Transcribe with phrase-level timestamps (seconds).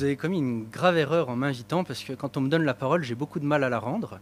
[0.00, 2.72] vous avez commis une grave erreur en m'invitant parce que quand on me donne la
[2.72, 4.18] parole, j'ai beaucoup de mal à la rendre.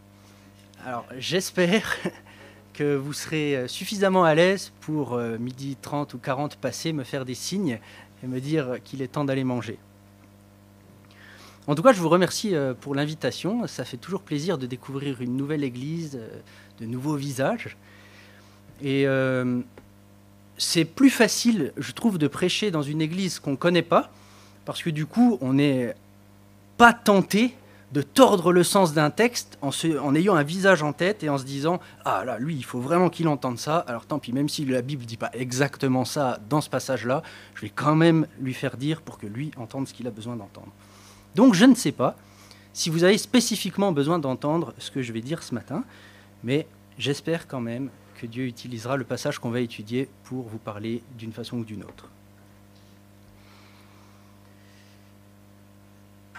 [0.84, 1.94] Alors j'espère
[2.74, 7.24] que vous serez suffisamment à l'aise pour euh, midi 30 ou 40 passer, me faire
[7.24, 7.78] des signes
[8.24, 9.78] et me dire qu'il est temps d'aller manger.
[11.68, 13.68] En tout cas, je vous remercie euh, pour l'invitation.
[13.68, 16.40] Ça fait toujours plaisir de découvrir une nouvelle église, euh,
[16.80, 17.76] de nouveaux visages.
[18.82, 19.60] Et euh,
[20.56, 24.10] c'est plus facile, je trouve, de prêcher dans une église qu'on ne connaît pas,
[24.68, 25.94] parce que du coup, on n'est
[26.76, 27.54] pas tenté
[27.92, 31.44] de tordre le sens d'un texte en, ayant un visage en tête et en se
[31.44, 33.78] disant Ah là, lui, il faut vraiment qu'il entende ça.
[33.88, 37.22] Alors tant pis, même si la Bible ne dit pas exactement ça dans ce passage-là,
[37.54, 40.36] je vais quand même lui faire dire pour que lui entende ce qu'il a besoin
[40.36, 40.68] d'entendre.
[41.34, 42.14] Donc je ne sais pas
[42.74, 45.82] si vous avez spécifiquement besoin d'entendre ce que je vais dire ce matin,
[46.44, 46.66] mais
[46.98, 47.88] j'espère quand même
[48.20, 51.84] que Dieu utilisera le passage qu'on va étudier pour vous parler d'une façon ou d'une
[51.84, 52.10] autre.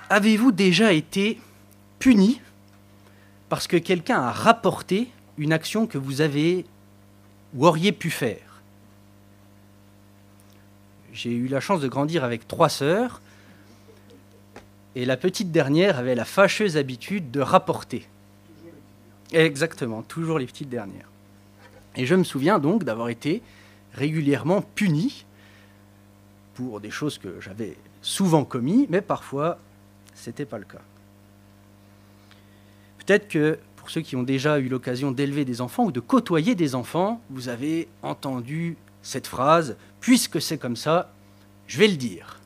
[0.09, 1.39] Avez-vous déjà été
[1.99, 2.41] puni
[3.47, 5.07] parce que quelqu'un a rapporté
[5.38, 6.65] une action que vous avez
[7.53, 8.61] ou auriez pu faire?
[11.13, 13.21] J'ai eu la chance de grandir avec trois sœurs
[14.95, 18.07] et la petite dernière avait la fâcheuse habitude de rapporter.
[19.31, 21.09] Exactement, toujours les petites dernières.
[21.95, 23.43] Et je me souviens donc d'avoir été
[23.93, 25.25] régulièrement puni
[26.55, 29.59] pour des choses que j'avais souvent commis, mais parfois
[30.19, 30.81] ce n'était pas le cas.
[32.99, 36.55] Peut-être que pour ceux qui ont déjà eu l'occasion d'élever des enfants ou de côtoyer
[36.55, 41.11] des enfants, vous avez entendu cette phrase, puisque c'est comme ça,
[41.67, 42.39] je vais le dire.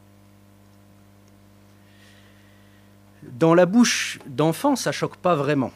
[3.23, 5.71] Dans la bouche d'enfants, ça choque pas vraiment.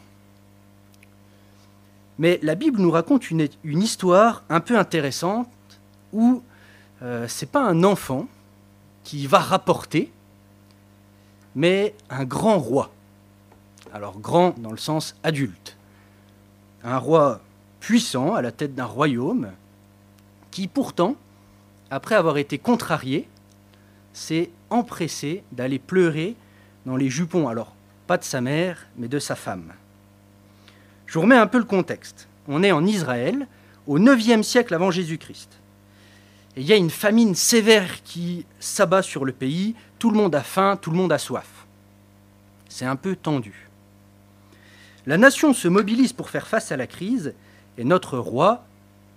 [2.18, 5.48] Mais la Bible nous raconte une, histoire un peu intéressante
[6.12, 6.42] où
[7.02, 8.28] euh, ce n'est pas un enfant
[9.04, 10.12] qui va rapporter,
[11.58, 12.92] mais un grand roi.
[13.92, 15.76] Alors grand dans le sens adulte.
[16.84, 17.40] Un roi
[17.80, 19.50] puissant à la tête d'un royaume
[20.52, 21.16] qui pourtant,
[21.90, 23.28] après avoir été contrarié,
[24.12, 26.36] s'est empressé d'aller pleurer
[26.86, 27.74] dans les jupons, alors
[28.06, 29.72] pas de sa mère, mais de sa femme.
[31.06, 32.28] Je vous remets un peu le contexte.
[32.46, 33.48] On est en Israël,
[33.88, 35.58] au 9e siècle avant Jésus-Christ.
[36.58, 40.34] Et il y a une famine sévère qui s'abat sur le pays, tout le monde
[40.34, 41.46] a faim, tout le monde a soif.
[42.68, 43.68] C'est un peu tendu.
[45.06, 47.32] La nation se mobilise pour faire face à la crise,
[47.76, 48.64] et notre roi,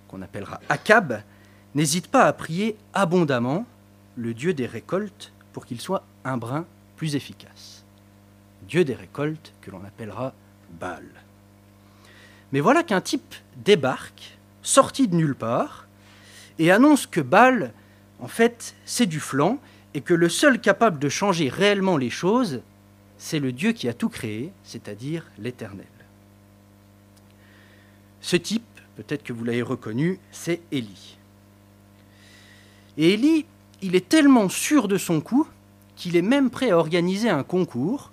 [0.06, 1.20] qu'on appellera Akab,
[1.74, 3.66] n'hésite pas à prier abondamment
[4.14, 6.64] le Dieu des récoltes pour qu'il soit un brin
[6.94, 7.82] plus efficace.
[8.68, 10.32] Dieu des récoltes que l'on appellera
[10.78, 11.08] Baal.
[12.52, 15.88] Mais voilà qu'un type débarque, sorti de nulle part,
[16.58, 17.72] et annonce que Baal,
[18.20, 19.58] en fait, c'est du flanc,
[19.94, 22.60] et que le seul capable de changer réellement les choses,
[23.18, 25.86] c'est le Dieu qui a tout créé, c'est-à-dire l'Éternel.
[28.20, 28.62] Ce type,
[28.96, 31.18] peut-être que vous l'avez reconnu, c'est Élie.
[32.96, 33.46] Et Élie,
[33.82, 35.46] il est tellement sûr de son coup
[35.96, 38.10] qu'il est même prêt à organiser un concours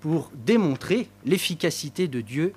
[0.00, 2.52] pour démontrer l'efficacité de Dieu,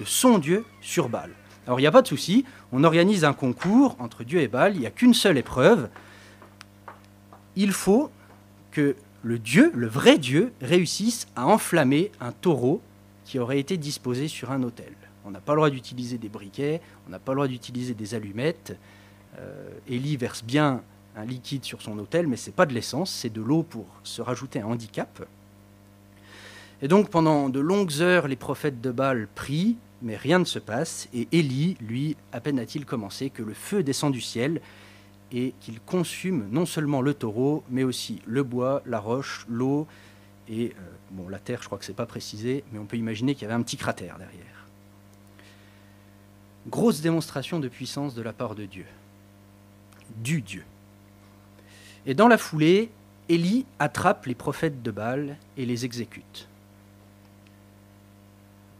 [0.00, 1.30] de son Dieu sur Baal.
[1.66, 4.74] Alors il n'y a pas de souci, on organise un concours entre Dieu et Baal,
[4.74, 5.88] il n'y a qu'une seule épreuve.
[7.54, 8.10] Il faut
[8.72, 12.80] que le Dieu, le vrai Dieu, réussisse à enflammer un taureau
[13.24, 14.92] qui aurait été disposé sur un autel.
[15.24, 18.14] On n'a pas le droit d'utiliser des briquets, on n'a pas le droit d'utiliser des
[18.14, 18.76] allumettes.
[19.38, 20.82] Euh, Élie verse bien
[21.16, 23.86] un liquide sur son autel, mais ce n'est pas de l'essence, c'est de l'eau pour
[24.02, 25.24] se rajouter un handicap.
[26.80, 30.58] Et donc pendant de longues heures, les prophètes de Baal prient, mais rien ne se
[30.58, 34.60] passe, et Élie, lui, à peine a-t-il commencé que le feu descend du ciel
[35.30, 39.86] et qu'il consume non seulement le taureau, mais aussi le bois, la roche, l'eau,
[40.48, 40.82] et euh,
[41.12, 43.42] bon, la terre, je crois que ce n'est pas précisé, mais on peut imaginer qu'il
[43.42, 44.66] y avait un petit cratère derrière.
[46.68, 48.86] Grosse démonstration de puissance de la part de Dieu,
[50.16, 50.64] du Dieu.
[52.06, 52.90] Et dans la foulée,
[53.28, 56.48] Élie attrape les prophètes de Baal et les exécute.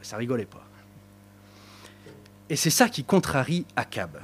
[0.03, 0.62] Ça rigolait pas.
[2.53, 4.21] Et c'est ça qui contrarie Akab.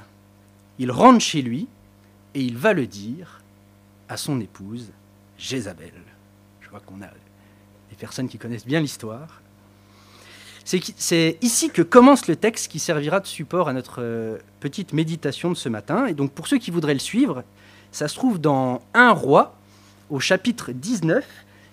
[0.77, 1.67] Il rentre chez lui
[2.35, 3.41] et il va le dire
[4.07, 4.91] à son épouse,
[5.39, 5.93] Jézabel.
[6.61, 7.07] Je vois qu'on a
[7.89, 9.41] des personnes qui connaissent bien l'histoire.
[10.63, 15.49] C'est ici que commence le texte qui servira de support à notre euh, petite méditation
[15.49, 16.05] de ce matin.
[16.05, 17.43] Et donc pour ceux qui voudraient le suivre,
[17.91, 19.55] ça se trouve dans Un roi,
[20.11, 21.25] au chapitre 19,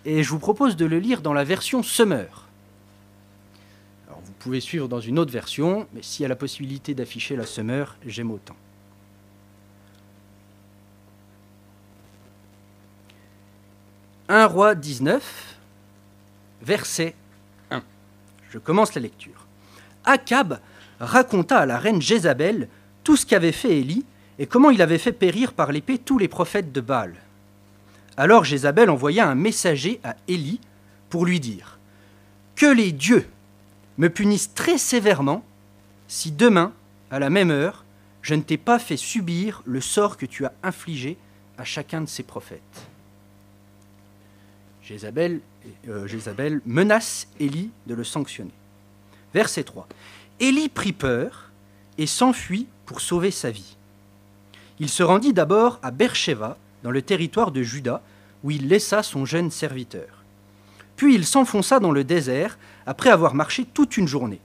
[0.07, 2.46] et je vous propose de le lire dans la version Summer.
[4.47, 7.97] Pouvez suivre dans une autre version, mais s'il y a la possibilité d'afficher la Summer,
[8.07, 8.55] j'aime autant.
[14.29, 15.57] 1 roi 19,
[16.63, 17.17] verset
[17.73, 17.83] 1.
[18.49, 19.49] Je commence la lecture.
[20.05, 20.61] Akab
[21.01, 22.69] raconta à la reine Jézabel
[23.03, 24.05] tout ce qu'avait fait Élie
[24.39, 27.17] et comment il avait fait périr par l'épée tous les prophètes de Baal.
[28.17, 30.61] Alors Jézabel envoya un messager à Élie
[31.11, 31.81] pour lui dire
[32.55, 33.27] Que les dieux
[33.99, 35.45] me punissent très sévèrement
[36.09, 36.73] si demain,
[37.11, 37.85] à la même heure,
[38.23, 41.17] je ne t'ai pas fait subir le sort que tu as infligé
[41.59, 42.61] à chacun de ces prophètes.
[44.83, 45.41] Jézabel,
[45.89, 48.55] euh, menace Élie de le sanctionner.
[49.35, 49.89] Verset 3.
[50.39, 51.51] Élie prit peur
[51.99, 53.77] et s'enfuit pour sauver sa vie.
[54.79, 58.03] Il se rendit d'abord à Beersheba, dans le territoire de Juda,
[58.45, 60.23] où il laissa son jeune serviteur.
[60.97, 64.41] Puis il s'enfonça dans le désert après avoir marché toute une journée.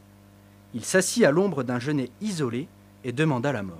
[0.74, 2.68] Il s'assit à l'ombre d'un genêt isolé
[3.04, 3.78] et demanda la mort.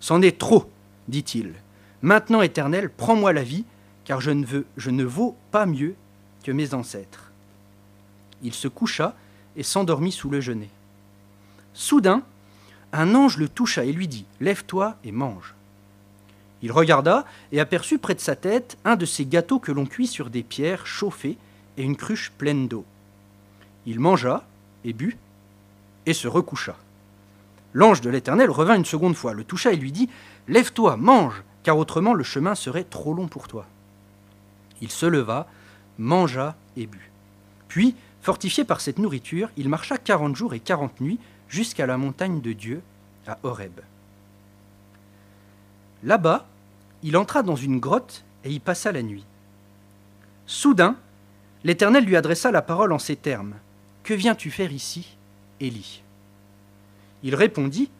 [0.00, 0.70] C'en est trop,
[1.08, 1.54] dit-il.
[2.02, 3.64] Maintenant, Éternel, prends-moi la vie,
[4.04, 5.94] car je ne, veux, je ne vaux pas mieux
[6.42, 7.30] que mes ancêtres.
[8.42, 9.14] Il se coucha
[9.56, 10.70] et s'endormit sous le genêt.
[11.74, 12.22] Soudain,
[12.92, 15.54] un ange le toucha et lui dit Lève-toi et mange.
[16.62, 20.06] Il regarda et aperçut près de sa tête un de ces gâteaux que l'on cuit
[20.06, 21.38] sur des pierres chauffées
[21.76, 22.84] et une cruche pleine d'eau.
[23.86, 24.44] Il mangea
[24.84, 25.18] et but
[26.06, 26.76] et se recoucha.
[27.72, 30.08] L'ange de l'Éternel revint une seconde fois, le toucha et lui dit
[30.48, 33.66] Lève-toi, mange, car autrement le chemin serait trop long pour toi.
[34.80, 35.46] Il se leva,
[35.98, 37.10] mangea et but.
[37.68, 42.40] Puis, fortifié par cette nourriture, il marcha quarante jours et quarante nuits jusqu'à la montagne
[42.40, 42.82] de Dieu,
[43.26, 43.80] à Horeb.
[46.02, 46.46] Là-bas,
[47.02, 49.24] il entra dans une grotte et y passa la nuit.
[50.46, 50.96] Soudain,
[51.62, 53.54] l'Éternel lui adressa la parole en ces termes.
[54.02, 55.16] Que viens-tu faire ici,
[55.60, 56.02] Élie?
[57.22, 57.90] Il répondit,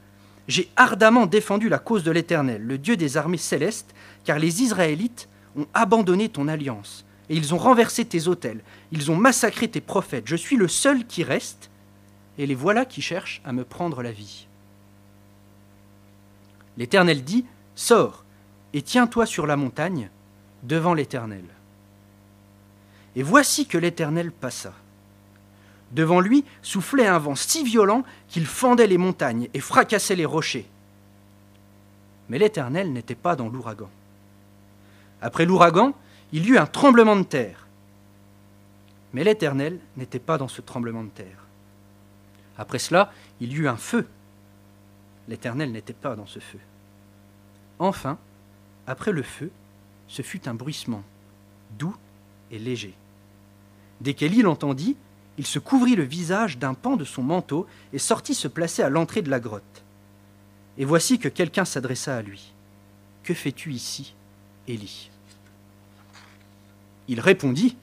[0.49, 3.95] J'ai ardemment défendu la cause de l'Éternel, le Dieu des armées célestes,
[4.25, 8.63] car les Israélites ont abandonné ton alliance, et ils ont renversé tes autels,
[8.93, 10.27] ils ont massacré tes prophètes.
[10.27, 11.71] Je suis le seul qui reste,
[12.39, 14.47] et les voilà qui cherchent à me prendre la vie.
[16.77, 17.45] L'Éternel dit,
[17.75, 18.25] Sors,
[18.73, 20.11] et tiens-toi sur la montagne,
[20.63, 21.45] devant l'Éternel.
[23.17, 24.75] Et voici que l'Éternel passa.
[25.91, 30.67] Devant lui soufflait un vent si violent qu'il fendait les montagnes et fracassait les rochers.
[32.29, 33.91] Mais l'Éternel n'était pas dans l'ouragan.
[35.21, 35.95] Après l'ouragan,
[36.33, 37.67] il y eut un tremblement de terre.
[39.13, 41.45] Mais l'Éternel n'était pas dans ce tremblement de terre.
[42.57, 44.07] Après cela, il y eut un feu.
[45.27, 46.61] L'Éternel n'était pas dans ce feu.
[47.81, 48.19] Enfin,
[48.87, 49.51] après le feu,
[50.07, 51.03] ce fut un bruissement,
[51.79, 51.97] doux
[52.51, 52.95] et léger.
[54.01, 54.97] Dès qu'Élie l'entendit,
[55.39, 58.91] il se couvrit le visage d'un pan de son manteau et sortit se placer à
[58.91, 59.83] l'entrée de la grotte.
[60.79, 62.53] Et voici que quelqu'un s'adressa à lui.
[63.23, 64.15] Que fais-tu ici,
[64.69, 65.11] Élie?
[67.09, 67.77] Il répondit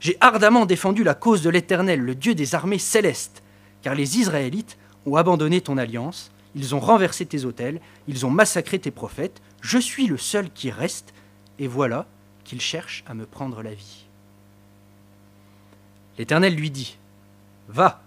[0.00, 3.42] J'ai ardemment défendu la cause de l'Éternel, le Dieu des armées célestes,
[3.82, 8.78] car les Israélites ont abandonné ton alliance, ils ont renversé tes autels, ils ont massacré
[8.78, 11.12] tes prophètes, je suis le seul qui reste,
[11.58, 12.06] et voilà
[12.44, 14.06] qu'ils cherchent à me prendre la vie.
[16.18, 16.96] L'Éternel lui dit,
[17.68, 18.02] Va,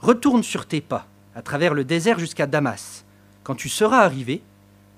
[0.00, 3.04] retourne sur tes pas, à travers le désert jusqu'à Damas.
[3.42, 4.42] Quand tu seras arrivé,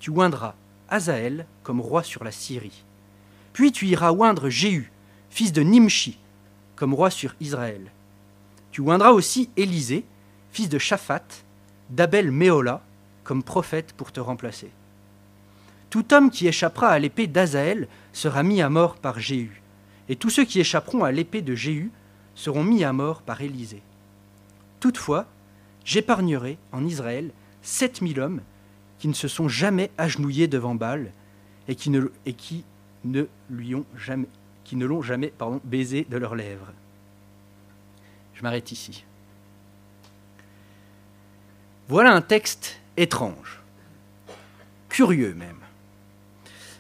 [0.01, 0.55] tu oindras
[0.89, 2.85] Azaël comme roi sur la Syrie.
[3.53, 4.91] Puis tu iras oindre Jéhu,
[5.31, 6.19] fils de Nimshi,
[6.77, 7.91] comme roi sur Israël.
[8.73, 10.05] Tu oindras aussi Élisée,
[10.51, 11.25] fils de Shaphat,
[11.91, 12.83] d'Abel Méola,
[13.23, 14.71] comme prophète pour te remplacer.
[15.91, 19.63] Tout homme qui échappera à l'épée d'Azaël sera mis à mort par Jéhu,
[20.09, 21.91] et tous ceux qui échapperont à l'épée de Jéhu
[22.35, 23.83] seront mis à mort par Élisée.
[24.81, 25.27] Toutefois,
[25.85, 27.31] j'épargnerai en Israël
[27.63, 28.41] sept mille hommes
[28.99, 31.13] qui ne se sont jamais agenouillés devant Baal
[31.69, 32.01] et qui ne,
[33.51, 35.33] l'ont jamais
[35.65, 36.73] baisé de leurs lèvres.
[38.35, 39.05] Je m'arrête ici.
[41.89, 43.61] Voilà un texte étrange,
[44.89, 45.59] curieux même.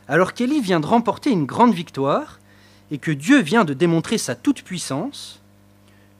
[0.09, 2.39] Alors qu'Élie vient de remporter une grande victoire
[2.91, 5.41] et que Dieu vient de démontrer sa toute-puissance,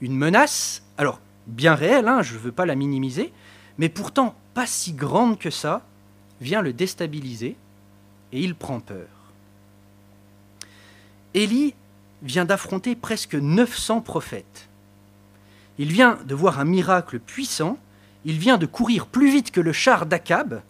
[0.05, 3.33] une menace, alors bien réelle, hein, je ne veux pas la minimiser,
[3.79, 5.83] mais pourtant pas si grande que ça,
[6.43, 7.57] vient le déstabiliser
[8.33, 9.09] et il prend peur.
[11.33, 11.75] Élie
[12.23, 14.69] vient d'affronter presque 900 prophètes.
[15.79, 17.79] Il vient de voir un miracle puissant,
[18.27, 20.61] il vient de courir plus vite que le char d'Akab,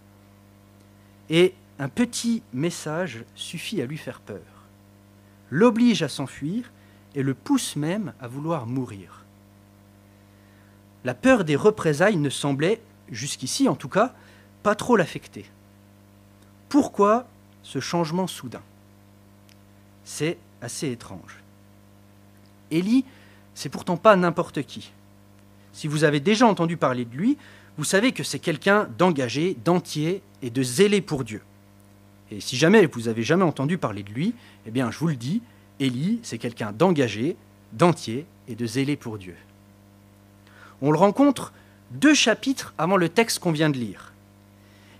[1.28, 4.68] et un petit message suffit à lui faire peur,
[5.50, 6.70] l'oblige à s'enfuir
[7.16, 9.23] et le pousse même à vouloir mourir
[11.04, 12.80] la peur des représailles ne semblait,
[13.10, 14.14] jusqu'ici en tout cas,
[14.62, 15.44] pas trop l'affecter.
[16.68, 17.26] Pourquoi
[17.62, 18.62] ce changement soudain?
[20.04, 21.42] C'est assez étrange.
[22.70, 23.04] Élie,
[23.54, 24.92] c'est pourtant pas n'importe qui.
[25.72, 27.36] Si vous avez déjà entendu parler de lui,
[27.76, 31.42] vous savez que c'est quelqu'un d'engagé, d'entier et de zélé pour Dieu.
[32.30, 34.34] Et si jamais vous avez jamais entendu parler de lui,
[34.66, 35.42] eh bien je vous le dis,
[35.80, 37.36] Élie, c'est quelqu'un d'engagé,
[37.72, 39.34] d'entier et de zélé pour Dieu.
[40.82, 41.52] On le rencontre
[41.90, 44.12] deux chapitres avant le texte qu'on vient de lire.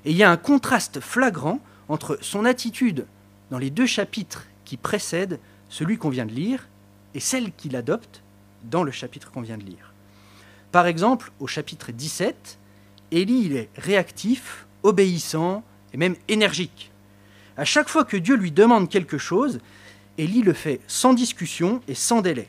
[0.05, 3.07] Et il y a un contraste flagrant entre son attitude
[3.51, 5.39] dans les deux chapitres qui précèdent
[5.69, 6.69] celui qu'on vient de lire
[7.15, 8.23] et celle qu'il adopte
[8.65, 9.93] dans le chapitre qu'on vient de lire.
[10.73, 12.59] Par exemple, au chapitre 17,
[13.11, 15.63] Élie est réactif, obéissant
[15.93, 16.91] et même énergique.
[17.57, 19.61] À chaque fois que Dieu lui demande quelque chose,
[20.19, 22.49] Élie le fait sans discussion et sans délai.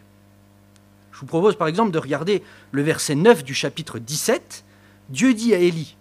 [1.16, 2.44] Je vous propose par exemple de regarder
[2.74, 4.66] le verset 9 du chapitre 17.
[5.08, 5.96] Dieu dit à Élie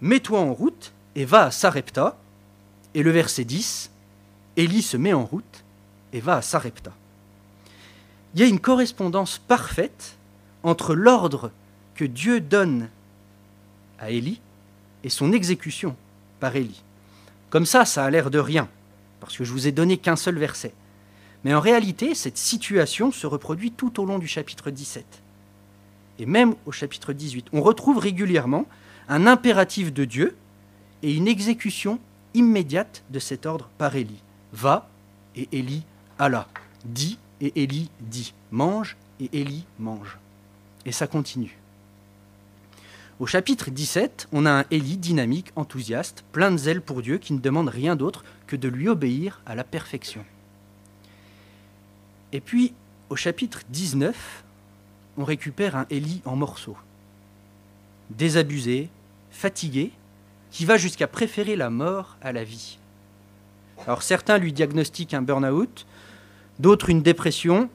[0.00, 2.16] Mets-toi en route et va à Sarepta.
[2.94, 3.90] Et le verset 10
[4.56, 5.62] Élie se met en route
[6.14, 6.90] et va à Sarepta.
[8.32, 10.16] Il y a une correspondance parfaite
[10.62, 11.50] entre l'ordre
[11.94, 12.88] que Dieu donne
[13.98, 14.40] à Élie
[15.04, 15.94] et son exécution
[16.40, 16.82] par Élie.
[17.50, 18.70] Comme ça, ça a l'air de rien,
[19.20, 20.72] parce que je vous ai donné qu'un seul verset.
[21.44, 25.04] Mais en réalité, cette situation se reproduit tout au long du chapitre 17.
[26.18, 28.66] Et même au chapitre 18, on retrouve régulièrement
[29.08, 30.36] un impératif de Dieu
[31.02, 31.98] et une exécution
[32.34, 34.22] immédiate de cet ordre par Élie.
[34.52, 34.88] Va
[35.34, 35.82] et Élie
[36.18, 36.46] alla.
[36.84, 38.34] Dis et Élie dit.
[38.50, 40.18] Mange et Élie mange.
[40.84, 41.56] Et ça continue.
[43.18, 47.32] Au chapitre 17, on a un Élie dynamique, enthousiaste, plein de zèle pour Dieu, qui
[47.32, 50.24] ne demande rien d'autre que de lui obéir à la perfection.
[52.32, 52.74] Et puis,
[53.08, 54.44] au chapitre 19,
[55.18, 56.76] on récupère un Élie en morceaux,
[58.10, 58.88] désabusé,
[59.30, 59.90] fatigué,
[60.50, 62.78] qui va jusqu'à préférer la mort à la vie.
[63.86, 65.86] Alors certains lui diagnostiquent un burn-out,
[66.58, 67.68] d'autres une dépression,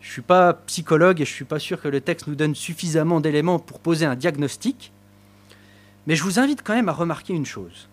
[0.00, 2.34] je ne suis pas psychologue et je ne suis pas sûr que le texte nous
[2.34, 4.92] donne suffisamment d'éléments pour poser un diagnostic,
[6.06, 7.88] mais je vous invite quand même à remarquer une chose.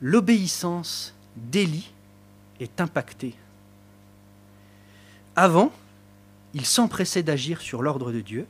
[0.00, 1.92] L'obéissance d'Élie
[2.60, 3.34] est impactée.
[5.36, 5.72] Avant,
[6.54, 8.46] il s'empressait d'agir sur l'ordre de Dieu,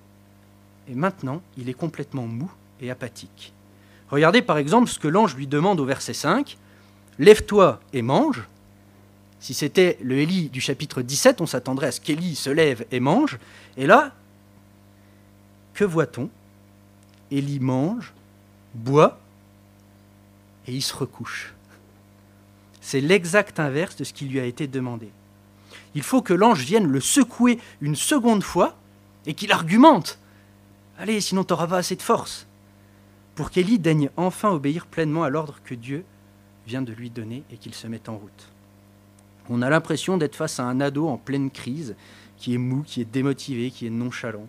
[0.89, 3.53] et maintenant, il est complètement mou et apathique.
[4.11, 6.59] Regardez par exemple ce que l'ange lui demande au verset 5.
[7.19, 8.47] Lève-toi et mange.
[9.41, 13.01] Si c'était le Élie du chapitre 17, on s'attendrait à ce qu'Élie se lève et
[13.01, 13.39] mange.
[13.77, 14.13] Et là,
[15.75, 16.29] que voit-on?
[17.31, 18.13] Élie mange,
[18.75, 19.19] boit,
[20.67, 21.55] et il se recouche.
[22.81, 25.09] C'est l'exact inverse de ce qui lui a été demandé.
[25.95, 28.77] Il faut que l'ange vienne le secouer une seconde fois
[29.27, 30.19] et qu'il argumente.
[30.99, 32.47] Allez, sinon tu n'auras pas assez de force.
[33.35, 36.05] Pour qu'Élie daigne enfin obéir pleinement à l'ordre que Dieu
[36.67, 38.49] vient de lui donner et qu'il se mette en route.
[39.49, 41.97] On a l'impression d'être face à un ado en pleine crise,
[42.37, 44.47] qui est mou, qui est démotivé, qui est nonchalant.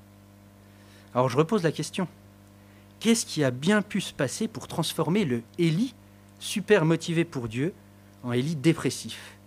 [1.13, 2.07] Alors je repose la question.
[3.00, 5.93] Qu'est-ce qui a bien pu se passer pour transformer le Élie,
[6.39, 7.73] super motivé pour Dieu,
[8.23, 9.38] en Élie dépressif?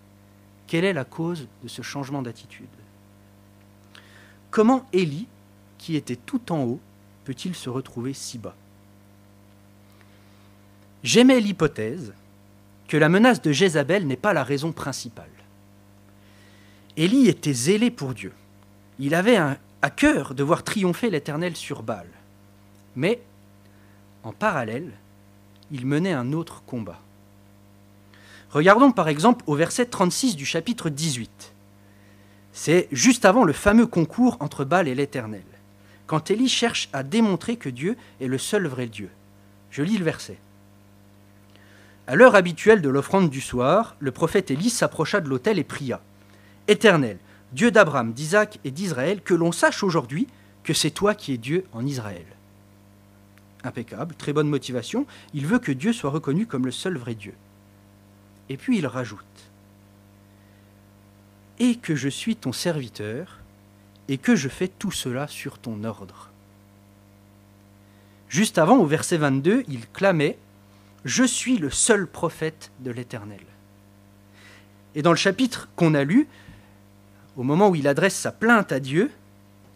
[0.67, 2.67] Quelle est la cause de ce changement d'attitude?
[4.51, 5.29] Comment Élie,
[5.79, 6.81] qui était tout en haut,
[7.25, 8.57] peut-il se retrouver si bas?
[11.03, 12.15] J'aimais l'hypothèse
[12.89, 15.31] que la menace de Jézabel n'est pas la raison principale.
[16.97, 18.33] Élie était zélé pour Dieu.
[18.99, 22.09] Il avait à cœur de voir triompher l'Éternel sur Baal.
[22.97, 23.21] Mais,
[24.23, 24.93] en parallèle,
[25.71, 27.01] il menait un autre combat.
[28.57, 31.53] Regardons par exemple au verset 36 du chapitre 18.
[32.55, 35.45] C'est juste avant le fameux concours entre Baal et l'Éternel,
[36.07, 39.11] quand Élie cherche à démontrer que Dieu est le seul vrai Dieu.
[39.71, 40.39] Je lis le verset.
[42.07, 46.01] À l'heure habituelle de l'offrande du soir, le prophète Élie s'approcha de l'autel et pria.
[46.67, 47.19] Éternel,
[47.53, 50.29] Dieu d'Abraham, d'Isaac et d'Israël, que l'on sache aujourd'hui
[50.63, 52.25] que c'est toi qui es Dieu en Israël.
[53.65, 55.05] Impeccable, très bonne motivation.
[55.35, 57.35] Il veut que Dieu soit reconnu comme le seul vrai Dieu.
[58.49, 59.25] Et puis il rajoute
[61.59, 63.41] Et que je suis ton serviteur,
[64.09, 66.31] et que je fais tout cela sur ton ordre.
[68.29, 70.39] Juste avant, au verset 22, il clamait
[71.05, 73.41] Je suis le seul prophète de l'Éternel.
[74.95, 76.27] Et dans le chapitre qu'on a lu,
[77.37, 79.11] au moment où il adresse sa plainte à Dieu,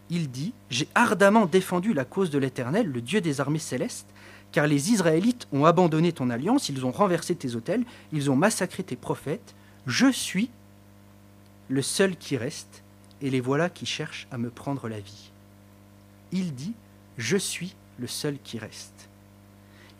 [0.08, 4.08] il dit J'ai ardemment défendu la cause de l'Éternel, le Dieu des armées célestes,
[4.52, 8.82] car les Israélites ont abandonné ton alliance, ils ont renversé tes autels, ils ont massacré
[8.82, 9.54] tes prophètes.
[9.86, 10.50] Je suis
[11.68, 12.82] le seul qui reste,
[13.22, 15.30] et les voilà qui cherchent à me prendre la vie.
[16.32, 16.72] Il dit
[17.16, 19.08] Je suis le seul qui reste.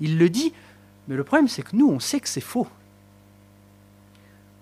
[0.00, 0.52] Il le dit,
[1.06, 2.66] mais le problème c'est que nous, on sait que c'est faux.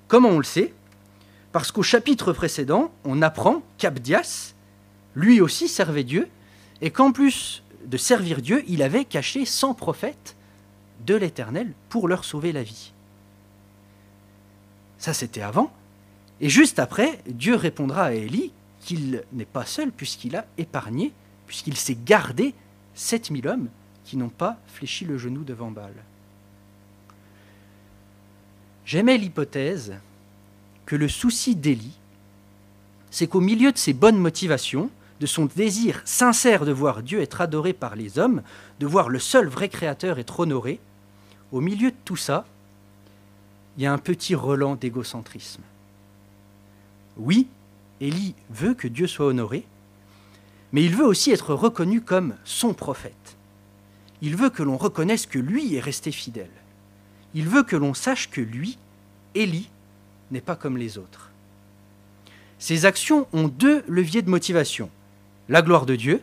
[0.09, 0.75] Comment on le sait?
[1.52, 4.54] Parce qu'au chapitre précédent, on apprend qu'Abdias,
[5.14, 6.28] lui aussi, servait Dieu,
[6.80, 10.37] et qu'en plus de servir Dieu, il avait caché 100 prophètes
[11.07, 12.92] de l'Éternel pour leur sauver la vie.
[14.99, 15.73] Ça, c'était avant.
[16.40, 21.12] Et juste après, Dieu répondra à Élie qu'il n'est pas seul puisqu'il a épargné,
[21.47, 22.54] puisqu'il s'est gardé
[22.95, 23.68] 7000 hommes
[24.04, 25.95] qui n'ont pas fléchi le genou devant Baal.
[28.85, 29.95] J'aimais l'hypothèse
[30.87, 31.99] que le souci d'Élie,
[33.11, 37.40] c'est qu'au milieu de ses bonnes motivations, de son désir sincère de voir Dieu être
[37.40, 38.42] adoré par les hommes,
[38.80, 40.80] de voir le seul vrai créateur être honoré,
[41.52, 42.44] au milieu de tout ça,
[43.76, 45.62] il y a un petit relent d'égocentrisme.
[47.16, 47.48] Oui,
[48.00, 49.64] Élie veut que Dieu soit honoré,
[50.72, 53.37] mais il veut aussi être reconnu comme son prophète.
[54.20, 56.50] Il veut que l'on reconnaisse que lui est resté fidèle.
[57.34, 58.78] Il veut que l'on sache que lui,
[59.34, 59.70] Élie,
[60.30, 61.30] n'est pas comme les autres.
[62.58, 64.90] Ses actions ont deux leviers de motivation.
[65.49, 66.23] La gloire de Dieu,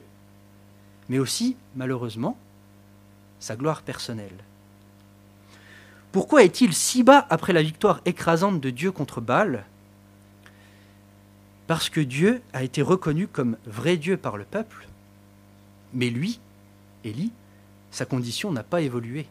[1.10, 2.38] mais aussi, malheureusement,
[3.40, 4.38] sa gloire personnelle.
[6.12, 9.66] Pourquoi est-il si bas après la victoire écrasante de Dieu contre Baal?
[11.68, 14.88] Parce que Dieu a été reconnu comme vrai Dieu par le peuple,
[15.94, 16.40] mais lui,
[17.04, 17.32] Élie,
[17.92, 19.26] sa condition n'a pas évolué.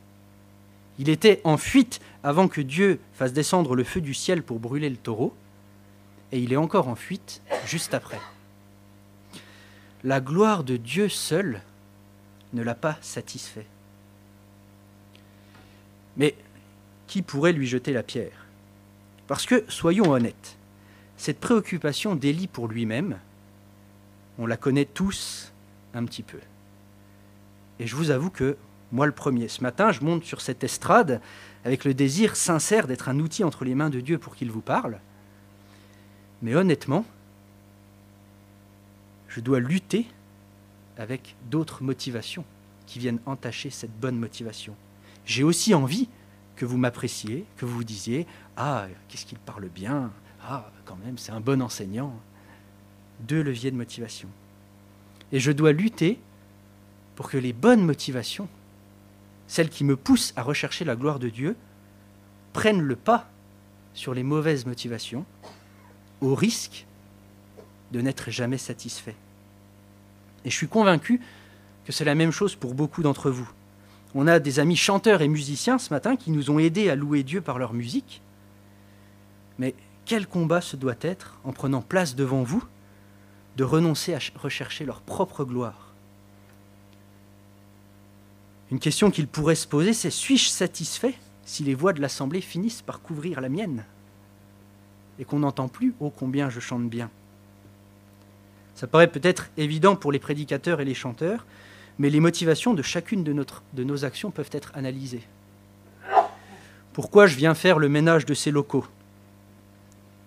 [0.99, 4.91] Il était en fuite avant que Dieu fasse descendre le feu du ciel pour brûler
[4.91, 5.35] le taureau,
[6.33, 8.21] et il est encore en fuite juste après.
[10.05, 11.63] La gloire de Dieu seul
[12.53, 13.67] ne l'a pas satisfait.
[16.19, 16.35] Mais
[17.07, 18.47] qui pourrait lui jeter la pierre?
[19.27, 20.57] Parce que, soyons honnêtes,
[21.17, 23.19] cette préoccupation d'Élie pour lui-même,
[24.39, 25.53] on la connaît tous
[25.95, 26.41] un petit peu.
[27.79, 28.59] Et je vous avoue que
[28.93, 31.21] moi le premier, ce matin, je monte sur cette estrade
[31.65, 34.61] avec le désir sincère d'être un outil entre les mains de Dieu pour qu'il vous
[34.61, 35.01] parle.
[36.43, 37.07] Mais honnêtement,
[39.35, 40.07] je dois lutter
[40.97, 42.45] avec d'autres motivations
[42.87, 44.77] qui viennent entacher cette bonne motivation.
[45.27, 46.09] J'ai aussi envie
[46.55, 50.13] que vous m'appréciez, que vous vous disiez Ah, qu'est-ce qu'il parle bien
[50.47, 52.15] Ah, quand même, c'est un bon enseignant.
[53.27, 54.29] Deux leviers de motivation.
[55.33, 56.21] Et je dois lutter
[57.17, 58.49] pour que les bonnes motivations,
[59.49, 61.57] celles qui me poussent à rechercher la gloire de Dieu,
[62.53, 63.29] prennent le pas
[63.95, 65.25] sur les mauvaises motivations,
[66.21, 66.87] au risque
[67.91, 69.17] de n'être jamais satisfait.
[70.45, 71.21] Et je suis convaincu
[71.85, 73.49] que c'est la même chose pour beaucoup d'entre vous.
[74.15, 77.23] On a des amis chanteurs et musiciens ce matin qui nous ont aidés à louer
[77.23, 78.23] Dieu par leur musique.
[79.59, 82.65] Mais quel combat ce doit être, en prenant place devant vous,
[83.57, 85.93] de renoncer à rechercher leur propre gloire?
[88.71, 92.83] Une question qu'il pourrait se poser, c'est suis-je satisfait si les voix de l'Assemblée finissent
[92.83, 93.85] par couvrir la mienne?
[95.19, 97.11] Et qu'on n'entend plus ô combien je chante bien
[98.75, 101.47] Ça paraît peut-être évident pour les prédicateurs et les chanteurs,
[101.99, 105.23] mais les motivations de chacune de, nos actions peuvent être analysées.
[106.93, 108.87] Pourquoi je viens faire le ménage de ces locaux?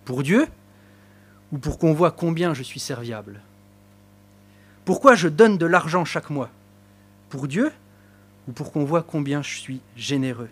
[0.06, 0.48] Pour Dieu
[1.52, 3.42] ou pour qu'on voit combien je suis serviable?
[4.84, 6.50] Pourquoi je donne de l'argent chaque mois?
[7.30, 7.72] Pour Dieu
[8.48, 10.50] ou pour qu'on voit combien je suis généreux?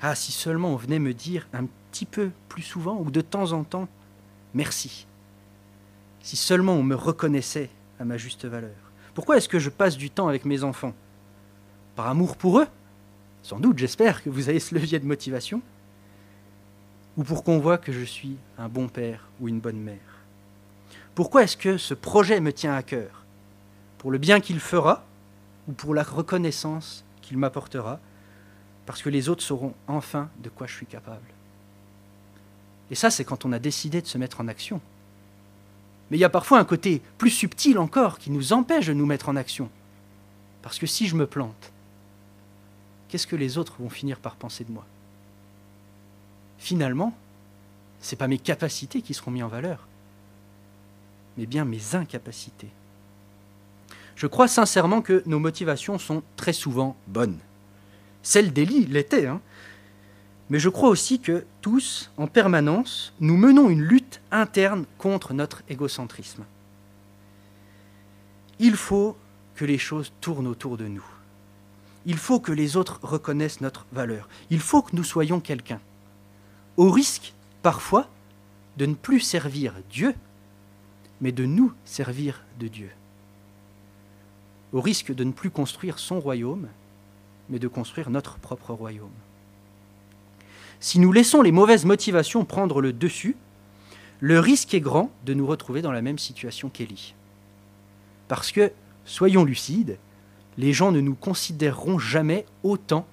[0.00, 3.52] Ah, si seulement on venait me dire un petit peu plus souvent ou de temps
[3.52, 3.88] en temps
[4.54, 5.07] merci.
[6.22, 8.74] Si seulement on me reconnaissait à ma juste valeur.
[9.14, 10.94] Pourquoi est-ce que je passe du temps avec mes enfants?
[11.96, 12.68] Par amour pour eux?
[13.42, 15.62] Sans doute, j'espère que vous avez ce levier de motivation.
[17.16, 20.22] Ou pour qu'on voit que je suis un bon père ou une bonne mère
[21.14, 23.24] Pourquoi est-ce que ce projet me tient à cœur?
[23.98, 25.04] Pour le bien qu'il fera
[25.66, 27.98] ou pour la reconnaissance qu'il m'apportera?
[28.86, 31.26] Parce que les autres sauront enfin de quoi je suis capable.
[32.90, 34.80] Et ça, c'est quand on a décidé de se mettre en action.
[36.10, 39.06] Mais il y a parfois un côté plus subtil encore qui nous empêche de nous
[39.06, 39.68] mettre en action.
[40.62, 41.72] Parce que si je me plante,
[43.08, 44.86] qu'est-ce que les autres vont finir par penser de moi?
[46.58, 47.14] Finalement,
[48.00, 49.86] ce n'est pas mes capacités qui seront mises en valeur,
[51.36, 52.70] mais bien mes incapacités.
[54.16, 57.38] Je crois sincèrement que nos motivations sont très souvent bonnes.
[58.22, 59.40] Celle d'Élie l'était, hein,
[60.50, 65.62] mais je crois aussi que tous, en permanence, nous menons une lutte interne contre notre
[65.68, 66.44] égocentrisme.
[68.58, 69.16] Il faut
[69.54, 71.04] que les choses tournent autour de nous.
[72.06, 74.28] Il faut que les autres reconnaissent notre valeur.
[74.50, 75.80] Il faut que nous soyons quelqu'un.
[76.78, 78.08] Au risque, parfois,
[78.78, 80.14] de ne plus servir Dieu,
[81.20, 82.90] mais de nous servir de Dieu.
[84.72, 86.68] Au risque de ne plus construire son royaume,
[87.50, 89.10] mais de construire notre propre royaume
[90.80, 93.36] si nous laissons les mauvaises motivations prendre le dessus,
[94.20, 97.14] le risque est grand de nous retrouver dans la même situation qu'Élie.
[98.26, 98.72] Parce que,
[99.04, 99.98] soyons lucides,
[100.56, 103.06] les gens ne nous considéreront jamais autant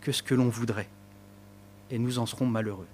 [0.00, 0.88] que ce que l'on voudrait.
[1.90, 2.86] Et nous en serons malheureux.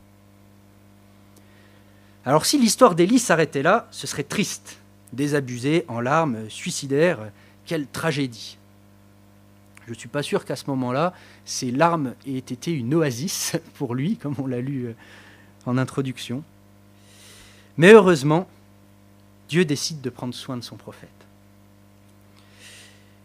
[2.24, 4.78] Alors si l'histoire d'Élie s'arrêtait là, ce serait triste.
[5.12, 7.30] Désabusé, en larmes, suicidaire,
[7.64, 8.58] quelle tragédie.
[9.88, 11.14] Je ne suis pas sûr qu'à ce moment-là,
[11.46, 14.92] ces larmes aient été une oasis pour lui, comme on l'a lu euh,
[15.64, 16.44] en introduction.
[17.78, 18.46] Mais heureusement,
[19.48, 21.08] Dieu décide de prendre soin de son prophète.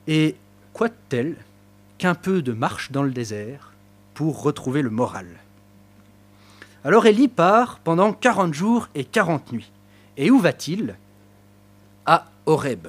[0.08, 0.38] Et
[0.72, 1.36] quoi de tel
[1.98, 3.74] qu'un peu de marche dans le désert
[4.14, 5.28] pour retrouver le moral?
[6.86, 9.72] Alors Élie part pendant 40 jours et 40 nuits.
[10.16, 10.96] Et où va-t-il?
[12.06, 12.88] À Horeb.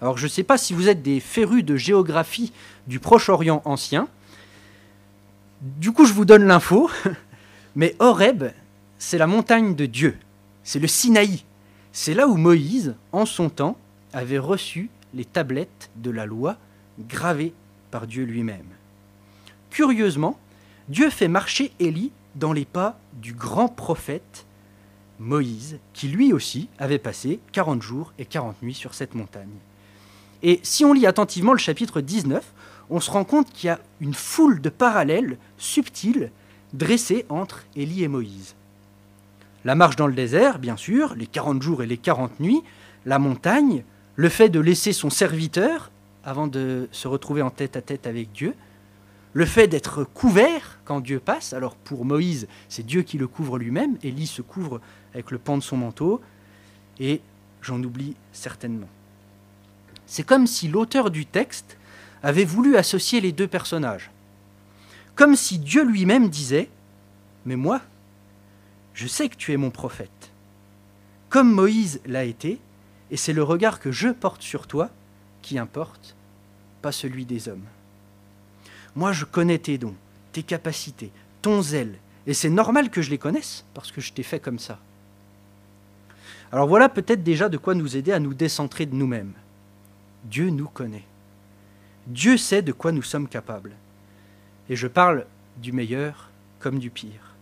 [0.00, 2.52] Alors je ne sais pas si vous êtes des férus de géographie
[2.86, 4.08] du Proche-Orient ancien.
[5.60, 6.90] Du coup, je vous donne l'info.
[7.76, 8.44] Mais Horeb,
[8.98, 10.16] c'est la montagne de Dieu.
[10.64, 11.44] C'est le Sinaï.
[11.92, 13.76] C'est là où Moïse, en son temps,
[14.12, 16.56] avait reçu les tablettes de la loi
[16.98, 17.52] gravées
[17.90, 18.66] par Dieu lui-même.
[19.70, 20.38] Curieusement,
[20.88, 24.46] Dieu fait marcher Élie dans les pas du grand prophète
[25.18, 29.48] Moïse, qui lui aussi avait passé 40 jours et 40 nuits sur cette montagne.
[30.42, 32.44] Et si on lit attentivement le chapitre 19,
[32.90, 36.30] on se rend compte qu'il y a une foule de parallèles subtils
[36.72, 38.54] dressés entre Élie et Moïse.
[39.64, 42.62] La marche dans le désert, bien sûr, les 40 jours et les 40 nuits,
[43.04, 43.84] la montagne,
[44.16, 45.90] le fait de laisser son serviteur
[46.24, 48.54] avant de se retrouver en tête à tête avec Dieu,
[49.32, 53.58] le fait d'être couvert quand Dieu passe, alors pour Moïse, c'est Dieu qui le couvre
[53.58, 54.80] lui-même, Élie se couvre
[55.14, 56.20] avec le pan de son manteau,
[56.98, 57.20] et
[57.62, 58.88] j'en oublie certainement.
[60.10, 61.76] C'est comme si l'auteur du texte
[62.24, 64.10] avait voulu associer les deux personnages.
[65.14, 66.68] Comme si Dieu lui-même disait
[67.46, 67.80] Mais moi,
[68.92, 70.32] je sais que tu es mon prophète,
[71.28, 72.58] comme Moïse l'a été,
[73.12, 74.90] et c'est le regard que je porte sur toi
[75.42, 76.16] qui importe,
[76.82, 77.66] pas celui des hommes.
[78.96, 79.94] Moi, je connais tes dons,
[80.32, 81.94] tes capacités, ton zèle,
[82.26, 84.80] et c'est normal que je les connaisse, parce que je t'ai fait comme ça.
[86.50, 89.34] Alors voilà peut-être déjà de quoi nous aider à nous décentrer de nous-mêmes.
[90.24, 91.04] Dieu nous connaît.
[92.06, 93.72] Dieu sait de quoi nous sommes capables.
[94.68, 95.26] Et je parle
[95.58, 97.34] du meilleur comme du pire.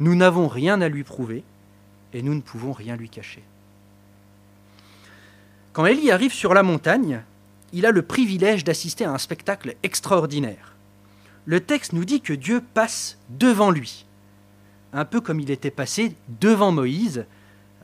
[0.00, 1.44] Nous n'avons rien à lui prouver
[2.12, 3.42] et nous ne pouvons rien lui cacher.
[5.72, 7.22] Quand Élie arrive sur la montagne,
[7.72, 10.74] il a le privilège d'assister à un spectacle extraordinaire.
[11.46, 14.04] Le texte nous dit que Dieu passe devant lui,
[14.92, 17.24] un peu comme il était passé devant Moïse.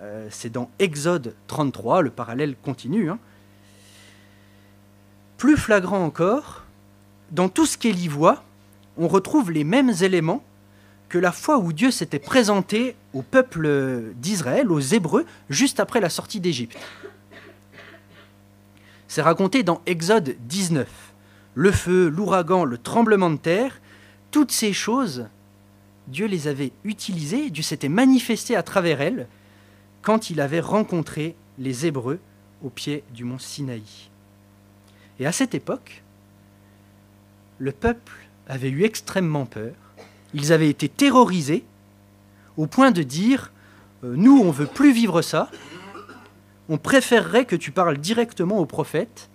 [0.01, 3.11] Euh, c'est dans Exode 33, le parallèle continue.
[3.11, 3.19] Hein.
[5.38, 6.64] Plus flagrant encore,
[7.31, 8.42] dans tout ce qu'Élie voit,
[8.96, 10.42] on retrouve les mêmes éléments
[11.09, 16.11] que la fois où Dieu s'était présenté au peuple d'Israël, aux Hébreux, juste après la
[16.11, 16.77] sortie d'Égypte.
[19.07, 20.88] C'est raconté dans Exode 19.
[21.55, 23.81] Le feu, l'ouragan, le tremblement de terre,
[24.33, 25.29] toutes ces choses,
[26.09, 29.29] Dieu les avait utilisées, Dieu s'était manifesté à travers elles
[30.03, 32.18] quand il avait rencontré les Hébreux
[32.64, 34.11] au pied du mont Sinaï.
[35.20, 36.02] Et à cette époque,
[37.59, 38.12] le peuple
[38.46, 39.74] avait eu extrêmement peur,
[40.35, 41.64] ils avaient été terrorisés
[42.57, 43.52] au point de dire
[44.04, 45.50] euh, Nous, on ne veut plus vivre ça,
[46.68, 49.28] on préférerait que tu parles directement au prophète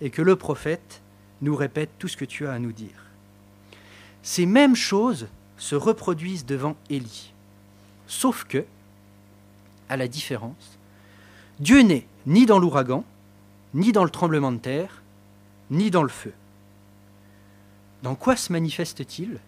[0.00, 1.02] et que le prophète
[1.42, 3.06] nous répète tout ce que tu as à nous dire.
[4.22, 7.32] Ces mêmes choses se reproduisent devant Élie.
[8.06, 8.64] Sauf que,
[9.88, 10.78] à la différence,
[11.60, 13.04] Dieu n'est ni dans l'ouragan,
[13.74, 15.02] ni dans le tremblement de terre,
[15.70, 16.32] ni dans le feu.
[18.02, 19.40] Dans quoi se manifeste-t-il?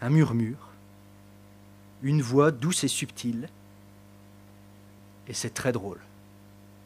[0.00, 0.70] Un murmure,
[2.02, 3.48] une voix douce et subtile,
[5.28, 6.00] et c'est très drôle.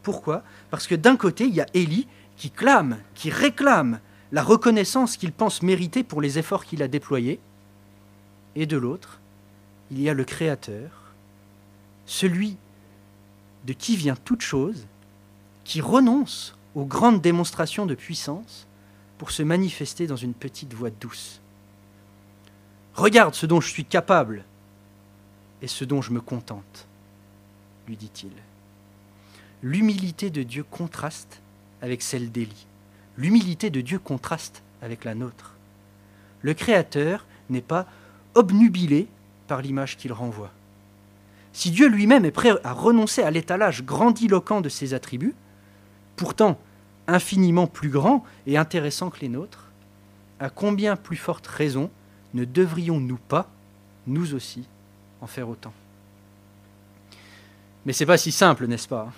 [0.03, 0.43] Pourquoi?
[0.71, 2.07] Parce que d'un côté, il y a Élie
[2.37, 7.41] qui clame, qui réclame la reconnaissance qu'il pense mériter pour les efforts qu'il a déployés,
[8.55, 9.19] et de l'autre,
[9.91, 10.91] il y a le Créateur,
[12.07, 12.57] celui
[13.65, 14.87] de qui vient toute chose,
[15.65, 18.69] qui renonce aux grandes démonstrations de puissance
[19.19, 21.41] pour se manifester dans une petite voix douce.
[22.95, 24.45] Regarde ce dont je suis capable
[25.61, 26.87] et ce dont je me contente,
[27.89, 28.31] lui dit-il.
[29.61, 31.41] L'humilité de Dieu contraste
[31.83, 32.69] avec celle d'Élie.
[33.17, 35.55] L'humilité de Dieu contraste avec la nôtre.
[36.43, 37.89] Le Créateur n'est pas
[38.37, 39.09] obnubilé
[39.49, 40.53] par l'image qu'il renvoie.
[41.53, 45.35] Si Dieu lui-même est prêt à renoncer à l'étalage grandiloquent de ses attributs,
[46.15, 46.57] pourtant
[47.09, 49.65] infiniment plus grand et intéressant que les nôtres,
[50.39, 51.91] à combien plus forte raison
[52.35, 53.51] ne devrions-nous pas,
[54.07, 54.65] nous aussi,
[55.21, 55.73] en faire autant?
[57.87, 59.11] Mais c'est pas si simple, n'est-ce pas?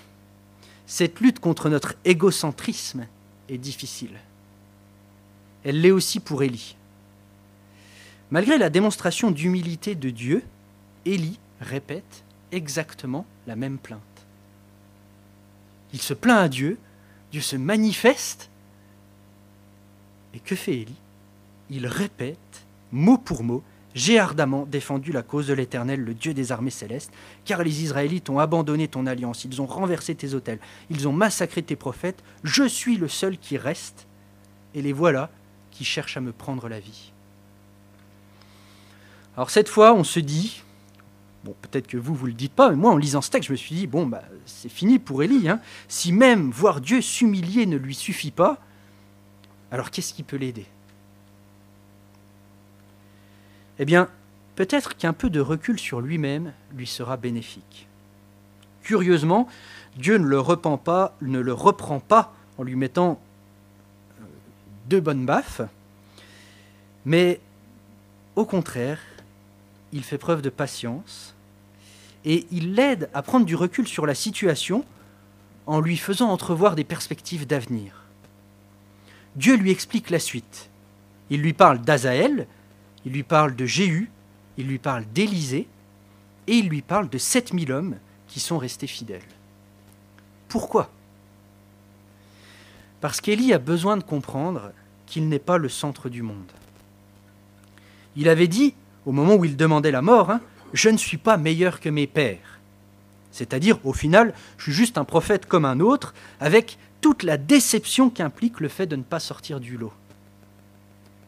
[0.86, 3.06] Cette lutte contre notre égocentrisme
[3.48, 4.16] est difficile.
[5.64, 6.76] Elle l'est aussi pour Élie.
[8.30, 10.42] Malgré la démonstration d'humilité de Dieu,
[11.04, 14.00] Élie répète exactement la même plainte.
[15.92, 16.78] Il se plaint à Dieu,
[17.32, 18.50] Dieu se manifeste,
[20.34, 20.96] et que fait Élie?
[21.70, 23.62] Il répète, mot pour mot,
[23.94, 27.12] j'ai ardemment défendu la cause de l'Éternel, le Dieu des armées célestes,
[27.44, 31.62] car les Israélites ont abandonné ton alliance, ils ont renversé tes autels, ils ont massacré
[31.62, 34.06] tes prophètes, je suis le seul qui reste,
[34.74, 35.30] et les voilà
[35.70, 37.12] qui cherchent à me prendre la vie.
[39.36, 40.62] Alors cette fois, on se dit,
[41.44, 43.52] bon, peut-être que vous, vous le dites pas, mais moi, en lisant ce texte, je
[43.52, 45.48] me suis dit, bon, bah, c'est fini pour Élie.
[45.48, 45.60] Hein.
[45.88, 48.58] Si même voir Dieu s'humilier ne lui suffit pas,
[49.70, 50.66] alors qu'est-ce qui peut l'aider?
[53.78, 54.08] Eh bien,
[54.56, 57.86] peut-être qu'un peu de recul sur lui-même lui sera bénéfique.
[58.82, 59.48] Curieusement,
[59.96, 63.20] Dieu ne le, repent pas, ne le reprend pas en lui mettant
[64.20, 64.24] euh,
[64.88, 65.62] deux bonnes baffes,
[67.06, 67.40] mais
[68.36, 68.98] au contraire,
[69.92, 71.34] il fait preuve de patience
[72.24, 74.84] et il l'aide à prendre du recul sur la situation
[75.66, 78.04] en lui faisant entrevoir des perspectives d'avenir.
[79.36, 80.68] Dieu lui explique la suite.
[81.30, 82.46] Il lui parle d'Azaël,
[83.04, 84.10] il lui parle de Jéhu,
[84.58, 85.68] il lui parle d'Élisée,
[86.46, 89.20] et il lui parle de 7000 hommes qui sont restés fidèles.
[90.48, 90.90] Pourquoi?
[93.00, 94.72] Parce qu'Élie a besoin de comprendre
[95.06, 96.50] qu'il n'est pas le centre du monde.
[98.16, 98.74] Il avait dit
[99.06, 100.40] au moment où il demandait la mort, hein,
[100.72, 102.60] je ne suis pas meilleur que mes pères.
[103.32, 108.10] C'est-à-dire, au final, je suis juste un prophète comme un autre, avec toute la déception
[108.10, 109.92] qu'implique le fait de ne pas sortir du lot,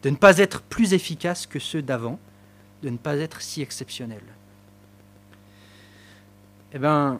[0.03, 2.19] de ne pas être plus efficace que ceux d'avant,
[2.83, 4.21] de ne pas être si exceptionnel.
[6.73, 7.19] Eh bien,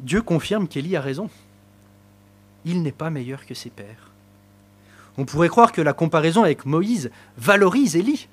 [0.00, 1.30] Dieu confirme qu'Élie a raison.
[2.64, 4.10] Il n'est pas meilleur que ses pères.
[5.16, 8.26] On pourrait croire que la comparaison avec Moïse valorise Élie,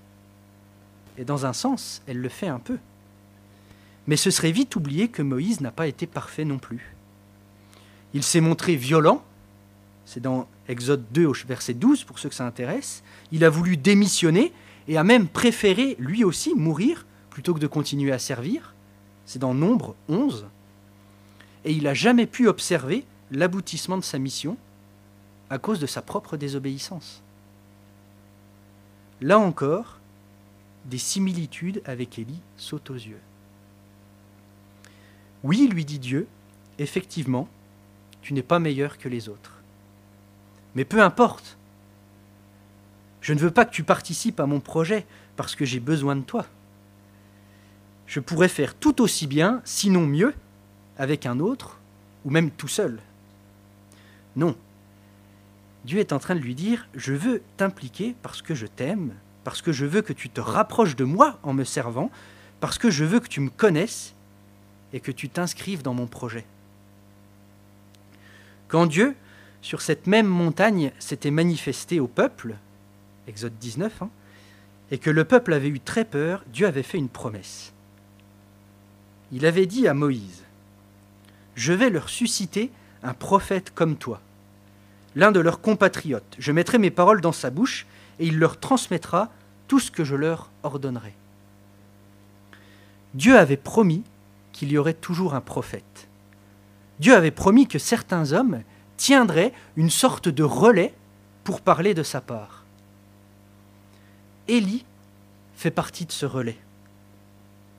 [1.18, 2.78] et dans un sens, elle le fait un peu.
[4.08, 6.96] Mais ce serait vite oublier que Moïse n'a pas été parfait non plus.
[8.14, 9.24] Il s'est montré violent,
[10.06, 13.78] c'est dans Exode 2 au verset 12 pour ceux que ça intéresse, il a voulu
[13.78, 14.52] démissionner
[14.88, 18.74] et a même préféré lui aussi mourir plutôt que de continuer à servir,
[19.26, 20.48] c'est dans Nombre 11,
[21.64, 24.58] et il n'a jamais pu observer l'aboutissement de sa mission
[25.50, 27.22] à cause de sa propre désobéissance.
[29.22, 30.01] Là encore,
[30.86, 33.20] des similitudes avec Élie sautent aux yeux.
[35.44, 36.28] Oui, lui dit Dieu,
[36.78, 37.48] effectivement,
[38.22, 39.62] tu n'es pas meilleur que les autres.
[40.76, 41.58] Mais peu importe.
[43.22, 46.22] Je ne veux pas que tu participes à mon projet parce que j'ai besoin de
[46.22, 46.46] toi.
[48.08, 50.34] Je pourrais faire tout aussi bien, sinon mieux,
[50.98, 51.80] avec un autre,
[52.26, 53.00] ou même tout seul.
[54.36, 54.56] Non.
[55.86, 59.62] Dieu est en train de lui dire, je veux t'impliquer parce que je t'aime, parce
[59.62, 62.12] que je veux que tu te rapproches de moi en me servant,
[62.60, 64.14] parce que je veux que tu me connaisses
[64.94, 66.46] et que tu t'inscrives dans mon projet.
[68.68, 69.16] Quand Dieu,
[69.62, 72.56] sur cette même montagne, s'était manifesté au peuple,
[73.28, 74.10] Exode 19, hein,
[74.92, 77.72] et que le peuple avait eu très peur, Dieu avait fait une promesse.
[79.32, 80.44] Il avait dit à Moïse,
[81.56, 82.70] Je vais leur susciter
[83.04, 84.22] un prophète comme toi,
[85.16, 86.36] l'un de leurs compatriotes.
[86.38, 87.86] Je mettrai mes paroles dans sa bouche,
[88.20, 89.30] et il leur transmettra
[89.68, 91.14] tout ce que je leur ordonnerai.
[93.14, 94.04] Dieu avait promis
[94.52, 96.08] qu'il y aurait toujours un prophète.
[97.00, 98.62] Dieu avait promis que certains hommes
[98.98, 100.94] tiendraient une sorte de relais
[101.44, 102.64] pour parler de sa part.
[104.48, 104.86] Élie
[105.56, 106.60] fait partie de ce relais.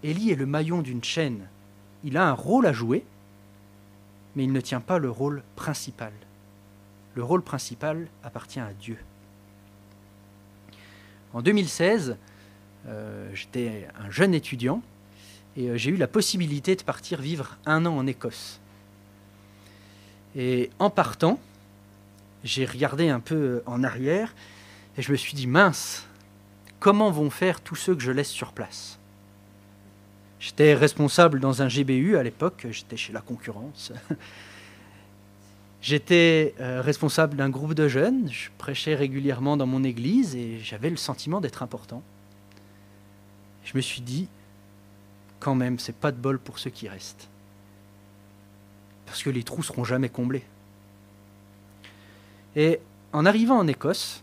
[0.03, 1.47] Élie est le maillon d'une chaîne.
[2.05, 3.05] Il a un rôle à jouer,
[4.35, 6.13] mais il ne tient pas le rôle principal.
[7.15, 8.99] Le rôle principal appartient à Dieu.
[11.35, 12.17] En 2016,
[12.87, 14.83] euh, j'étais un jeune étudiant
[15.57, 18.61] et euh, j'ai eu la possibilité de partir vivre un an en Écosse.
[20.37, 21.39] Et en partant,
[22.45, 24.35] j'ai regardé un peu en arrière
[24.99, 26.07] et je me suis dit, mince,
[26.81, 28.99] comment vont faire tous ceux que je laisse sur place?
[30.39, 33.93] J'étais responsable dans un GBU à l'époque, j'étais chez la concurrence.
[35.83, 40.91] J'étais euh, responsable d'un groupe de jeunes, je prêchais régulièrement dans mon église et j'avais
[40.91, 42.03] le sentiment d'être important.
[43.65, 44.29] Je me suis dit,
[45.41, 47.29] quand même, c'est pas de bol pour ceux qui restent.
[49.07, 50.45] Parce que les trous seront jamais comblés.
[52.55, 52.79] Et
[53.13, 54.23] en arrivant en Écosse,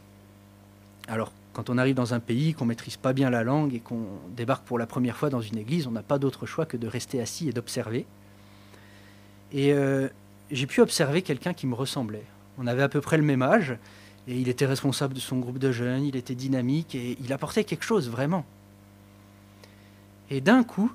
[1.10, 4.06] alors quand on arrive dans un pays, qu'on maîtrise pas bien la langue et qu'on
[4.30, 6.88] débarque pour la première fois dans une église, on n'a pas d'autre choix que de
[6.88, 8.06] rester assis et d'observer.
[9.52, 10.08] Et euh,
[10.52, 12.26] j'ai pu observer quelqu'un qui me ressemblait.
[12.58, 13.78] On avait à peu près le même âge,
[14.28, 17.64] et il était responsable de son groupe de jeunes, il était dynamique, et il apportait
[17.64, 18.46] quelque chose vraiment.
[20.30, 20.92] Et d'un coup,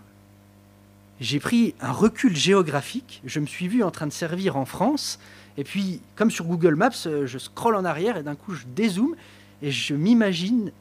[1.20, 5.18] j'ai pris un recul géographique, je me suis vu en train de servir en France,
[5.56, 6.90] et puis comme sur Google Maps,
[7.24, 9.16] je scrolle en arrière, et d'un coup je dézoome,
[9.62, 10.72] et je m'imagine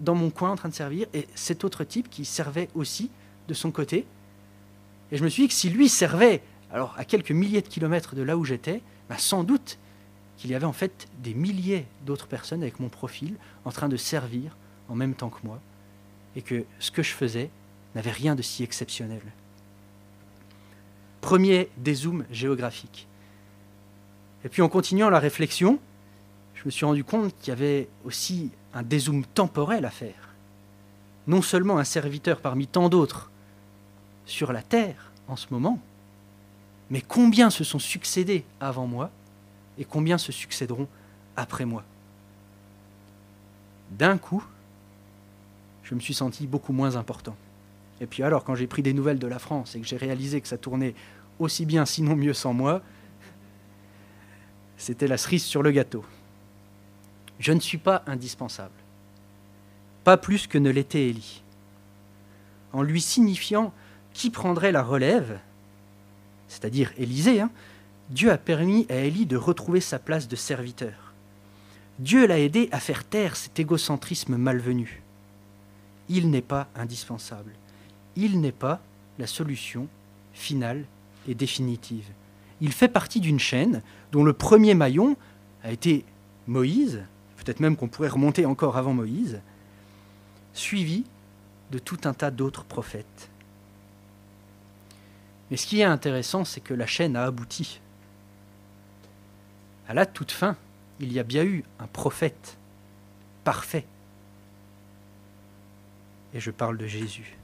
[0.00, 3.10] dans mon coin en train de servir, et cet autre type qui servait aussi
[3.48, 4.06] de son côté.
[5.10, 8.14] Et je me suis dit que si lui servait, alors à quelques milliers de kilomètres
[8.14, 9.78] de là où j'étais, bah, sans doute
[10.36, 13.96] qu'il y avait en fait des milliers d'autres personnes avec mon profil en train de
[13.96, 14.56] servir
[14.88, 15.60] en même temps que moi,
[16.34, 17.50] et que ce que je faisais
[17.94, 19.22] n'avait rien de si exceptionnel.
[21.20, 23.06] Premier dézoom géographique.
[24.44, 25.78] Et puis en continuant la réflexion,
[26.54, 30.34] je me suis rendu compte qu'il y avait aussi un dézoom temporel à faire.
[31.26, 33.30] Non seulement un serviteur parmi tant d'autres
[34.26, 35.78] sur la terre en ce moment,
[36.92, 39.10] mais combien se sont succédés avant moi
[39.78, 40.86] et combien se succéderont
[41.36, 41.84] après moi?
[43.92, 44.44] D'un coup,
[45.84, 47.34] je me suis senti beaucoup moins important.
[48.02, 50.42] Et puis alors, quand j'ai pris des nouvelles de la France et que j'ai réalisé
[50.42, 50.94] que ça tournait
[51.38, 52.82] aussi bien, sinon mieux sans moi,
[54.76, 56.04] c'était la cerise sur le gâteau.
[57.38, 58.74] Je ne suis pas indispensable.
[60.04, 61.42] Pas plus que ne l'était Élie.
[62.74, 63.72] En lui signifiant
[64.12, 65.40] qui prendrait la relève,
[66.52, 67.50] c'est-à-dire Élisée, hein,
[68.10, 71.14] Dieu a permis à Élie de retrouver sa place de serviteur.
[71.98, 75.02] Dieu l'a aidé à faire taire cet égocentrisme malvenu.
[76.10, 77.52] Il n'est pas indispensable.
[78.16, 78.82] Il n'est pas
[79.18, 79.88] la solution
[80.34, 80.84] finale
[81.26, 82.04] et définitive.
[82.60, 83.80] Il fait partie d'une chaîne
[84.12, 85.16] dont le premier maillon
[85.64, 86.04] a été
[86.46, 87.02] Moïse,
[87.38, 89.40] peut-être même qu'on pourrait remonter encore avant Moïse,
[90.52, 91.04] suivi
[91.70, 93.30] de tout un tas d'autres prophètes.
[95.52, 97.78] Mais ce qui est intéressant, c'est que la chaîne a abouti.
[99.86, 100.56] À la toute fin,
[100.98, 102.56] il y a bien eu un prophète
[103.44, 103.84] parfait.
[106.32, 107.36] Et je parle de Jésus.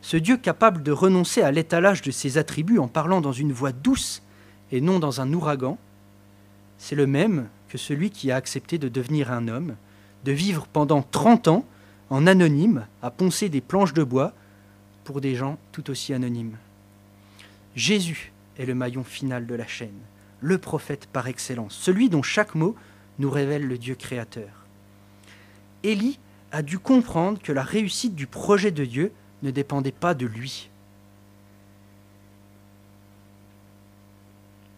[0.00, 3.72] Ce Dieu capable de renoncer à l'étalage de ses attributs en parlant dans une voix
[3.72, 4.22] douce
[4.70, 5.76] et non dans un ouragan,
[6.78, 9.74] c'est le même que celui qui a accepté de devenir un homme,
[10.22, 11.64] de vivre pendant 30 ans
[12.10, 14.34] en anonyme à poncer des planches de bois
[15.02, 16.58] pour des gens tout aussi anonymes.
[17.76, 19.98] Jésus est le maillon final de la chaîne,
[20.40, 22.76] le prophète par excellence, celui dont chaque mot
[23.18, 24.50] nous révèle le Dieu créateur.
[25.82, 26.18] Élie
[26.52, 30.70] a dû comprendre que la réussite du projet de Dieu ne dépendait pas de lui.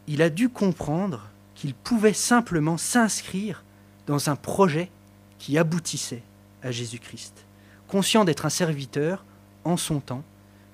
[0.09, 3.63] Il a dû comprendre qu'il pouvait simplement s'inscrire
[4.07, 4.91] dans un projet
[5.39, 6.23] qui aboutissait
[6.63, 7.45] à Jésus-Christ,
[7.89, 9.25] conscient d'être un serviteur
[9.65, 10.23] en son temps,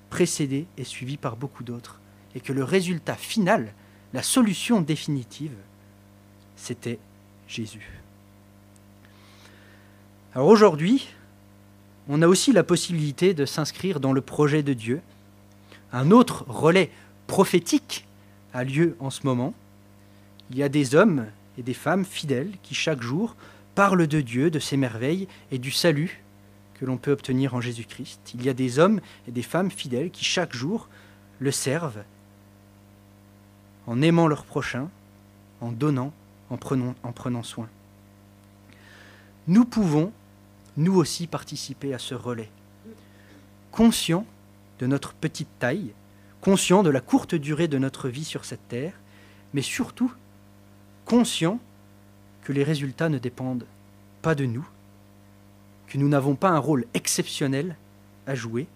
[0.09, 1.99] précédé et suivi par beaucoup d'autres,
[2.35, 3.73] et que le résultat final,
[4.13, 5.55] la solution définitive,
[6.55, 6.99] c'était
[7.47, 7.99] Jésus.
[10.35, 11.09] Alors aujourd'hui,
[12.09, 15.01] on a aussi la possibilité de s'inscrire dans le projet de Dieu.
[15.91, 16.89] Un autre relais
[17.27, 18.05] prophétique
[18.53, 19.53] a lieu en ce moment.
[20.49, 23.35] Il y a des hommes et des femmes fidèles qui chaque jour
[23.75, 26.23] parlent de Dieu, de ses merveilles et du salut
[26.79, 28.33] que l'on peut obtenir en Jésus-Christ.
[28.35, 30.89] Il y a des hommes et des femmes fidèles qui chaque jour
[31.39, 32.03] le servent
[33.87, 34.89] en aimant leur prochain,
[35.61, 36.13] en donnant,
[36.49, 37.67] en prenant, en prenant soin.
[39.47, 40.11] Nous pouvons
[40.77, 42.49] nous aussi participer à ce relais.
[43.71, 44.25] Conscients
[44.79, 45.93] de notre petite taille,
[46.41, 48.93] conscients de la courte durée de notre vie sur cette terre,
[49.53, 50.13] mais surtout
[51.05, 51.59] conscients
[52.43, 53.65] que les résultats ne dépendent
[54.21, 54.67] pas de nous,
[55.87, 57.75] que nous n'avons pas un rôle exceptionnel
[58.27, 58.67] à jouer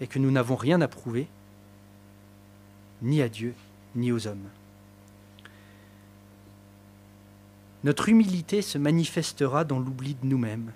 [0.00, 1.28] et que nous n'avons rien à prouver,
[3.02, 3.54] ni à Dieu,
[3.94, 4.48] ni aux hommes.
[7.84, 10.72] Notre humilité se manifestera dans l'oubli de nous-mêmes,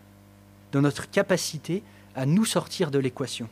[0.72, 1.82] dans notre capacité
[2.14, 3.48] à nous sortir de l'équation.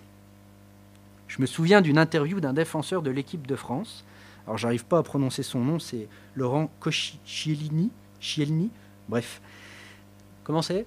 [1.28, 4.04] Je me souviens d'une interview d'un défenseur de l'équipe de France.
[4.46, 7.90] Alors, j'arrive pas à prononcer son nom, c'est Laurent Koscielny.
[9.08, 9.40] Bref.
[10.44, 10.86] Comment c'est?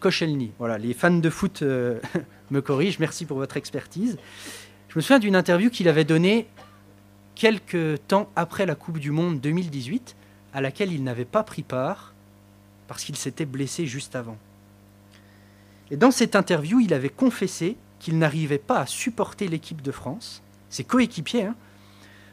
[0.00, 0.52] Koscielny.
[0.58, 2.00] Voilà, les fans de foot euh,
[2.50, 2.98] me corrigent.
[3.00, 4.18] Merci pour votre expertise.
[4.88, 6.48] Je me souviens d'une interview qu'il avait donnée
[7.40, 10.14] quelques temps après la Coupe du Monde 2018,
[10.52, 12.12] à laquelle il n'avait pas pris part
[12.86, 14.36] parce qu'il s'était blessé juste avant.
[15.90, 20.42] Et dans cette interview, il avait confessé qu'il n'arrivait pas à supporter l'équipe de France,
[20.68, 21.56] ses coéquipiers, hein,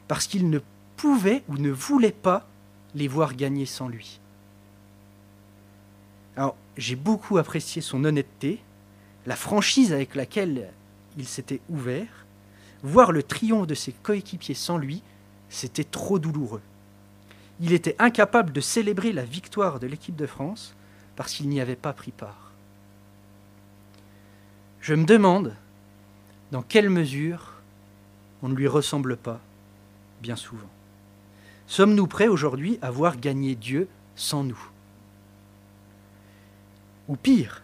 [0.09, 0.59] parce qu'il ne
[0.97, 2.45] pouvait ou ne voulait pas
[2.93, 4.19] les voir gagner sans lui.
[6.35, 8.59] Alors, j'ai beaucoup apprécié son honnêteté,
[9.25, 10.69] la franchise avec laquelle
[11.17, 12.26] il s'était ouvert.
[12.83, 15.01] Voir le triomphe de ses coéquipiers sans lui
[15.49, 16.61] C'était trop douloureux.
[17.59, 20.75] Il était incapable de célébrer la victoire de l'équipe de France
[21.15, 22.51] parce qu'il n'y avait pas pris part.
[24.81, 25.55] Je me demande
[26.51, 27.53] dans quelle mesure
[28.41, 29.39] on ne lui ressemble pas
[30.21, 30.69] bien souvent.
[31.67, 34.69] Sommes-nous prêts aujourd'hui à voir gagner Dieu sans nous?
[37.07, 37.63] Ou pire,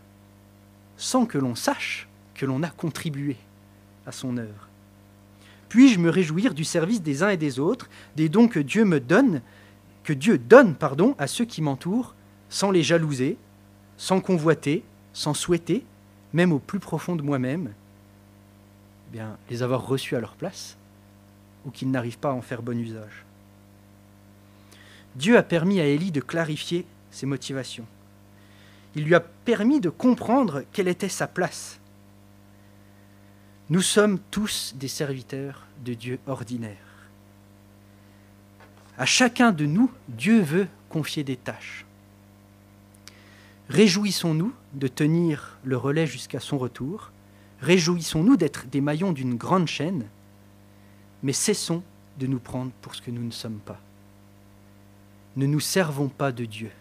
[0.97, 3.38] sans que l'on sache que l'on a contribué
[4.05, 4.62] à son œuvre?
[5.74, 8.99] Puis-je me réjouir du service des uns et des autres, des dons que Dieu me
[8.99, 9.41] donne,
[10.03, 12.13] que Dieu donne, pardon, à ceux qui m'entourent,
[12.47, 13.38] sans les jalouser,
[13.97, 15.84] sans convoiter, sans souhaiter,
[16.32, 17.74] même au plus profond de moi-même,
[19.07, 20.78] eh bien, les avoir reçus à leur place,
[21.65, 23.26] ou qu'ils n'arrivent pas à en faire bon usage.
[25.15, 27.88] Dieu a permis à Élie de clarifier ses motivations.
[28.95, 31.80] Il lui a permis de comprendre quelle était sa place.
[33.70, 36.78] Nous sommes tous des serviteurs de Dieu ordinaire.
[38.97, 41.86] À chacun de nous, Dieu veut confier des tâches.
[43.70, 47.11] Réjouissons-nous de tenir le relais jusqu'à son retour.
[47.61, 50.05] Réjouissons-nous d'être des maillons d'une grande chaîne,
[51.24, 51.82] mais cessons
[52.20, 53.80] de nous prendre pour ce que nous ne sommes pas.
[55.38, 56.72] Ne nous servons pas de Dieu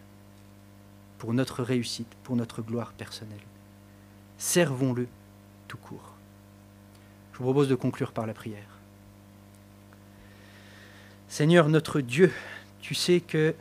[1.19, 3.39] pour notre réussite, pour notre gloire personnelle.
[4.37, 5.07] Servons-le
[5.69, 6.12] tout court.
[7.33, 8.67] Je vous propose de conclure par la prière.
[11.29, 12.31] Seigneur notre Dieu,
[12.81, 13.55] tu sais que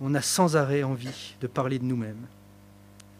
[0.00, 2.26] on a sans arrêt envie de parler de nous-mêmes.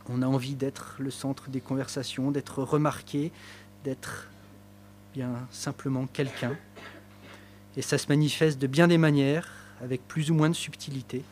[0.09, 3.33] On a envie d'être le centre des conversations, d'être remarqué,
[3.85, 4.29] d'être
[5.13, 6.57] bien simplement quelqu'un.
[7.77, 9.49] Et ça se manifeste de bien des manières,
[9.83, 11.23] avec plus ou moins de subtilité.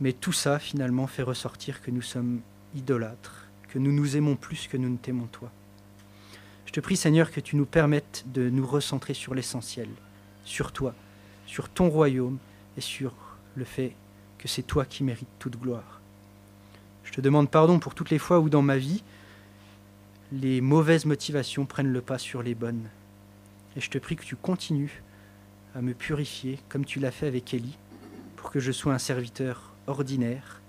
[0.00, 2.40] Mais tout ça, finalement, fait ressortir que nous sommes
[2.74, 5.50] idolâtres, que nous nous aimons plus que nous ne t'aimons toi.
[6.76, 9.88] Je te prie, Seigneur, que tu nous permettes de nous recentrer sur l'essentiel,
[10.44, 10.94] sur toi,
[11.46, 12.36] sur ton royaume
[12.76, 13.14] et sur
[13.54, 13.94] le fait
[14.36, 16.02] que c'est toi qui mérites toute gloire.
[17.02, 19.02] Je te demande pardon pour toutes les fois où dans ma vie,
[20.32, 22.90] les mauvaises motivations prennent le pas sur les bonnes.
[23.74, 25.02] Et je te prie que tu continues
[25.74, 27.78] à me purifier comme tu l'as fait avec Élie,
[28.36, 30.60] pour que je sois un serviteur ordinaire,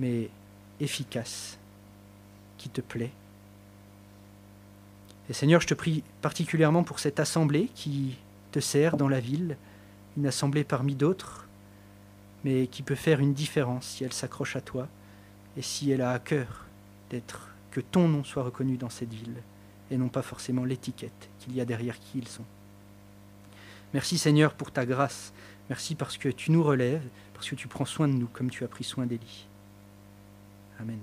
[0.00, 0.28] mais
[0.80, 1.56] efficace,
[2.58, 3.12] qui te plaît.
[5.30, 8.16] Et Seigneur, je te prie particulièrement pour cette assemblée qui
[8.52, 9.56] te sert dans la ville,
[10.16, 11.46] une assemblée parmi d'autres,
[12.44, 14.86] mais qui peut faire une différence si elle s'accroche à toi
[15.56, 16.66] et si elle a à cœur
[17.10, 19.42] d'être que ton nom soit reconnu dans cette ville
[19.90, 22.44] et non pas forcément l'étiquette qu'il y a derrière qui ils sont.
[23.94, 25.32] Merci Seigneur pour ta grâce.
[25.68, 28.64] Merci parce que tu nous relèves, parce que tu prends soin de nous comme tu
[28.64, 29.46] as pris soin d'Élie.
[30.78, 30.98] Amen.